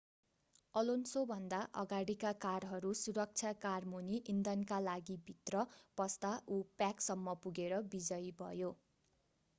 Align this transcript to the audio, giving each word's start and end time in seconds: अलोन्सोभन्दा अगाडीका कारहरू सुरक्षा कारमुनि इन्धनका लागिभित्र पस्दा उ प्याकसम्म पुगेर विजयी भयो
अलोन्सोभन्दा 0.73 1.59
अगाडीका 1.81 2.31
कारहरू 2.45 2.93
सुरक्षा 3.01 3.51
कारमुनि 3.59 4.17
इन्धनका 4.33 4.81
लागिभित्र 4.87 5.63
पस्दा 5.97 6.35
उ 6.49 6.61
प्याकसम्म 6.81 7.39
पुगेर 7.45 7.81
विजयी 7.93 8.37
भयो 8.39 8.75